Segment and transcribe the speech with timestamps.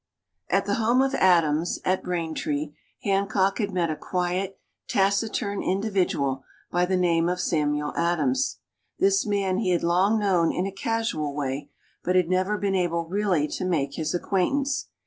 [0.49, 6.87] At the home of Adams at Braintree, Hancock had met a quiet, taciturn individual by
[6.87, 8.57] the name of Samuel Adams.
[8.97, 11.69] This man he had long known in a casual way,
[12.03, 14.87] but had never been able really to make his acquaintance.